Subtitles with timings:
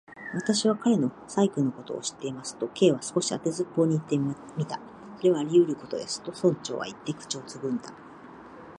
[0.33, 4.33] 「私は彼の細君のことも知っています」と、Ｋ は少し当てずっぽうにいってみ
[4.65, 4.79] た。
[5.19, 7.93] 「それはありうることです」と、村長はいって、口をつぐんだ。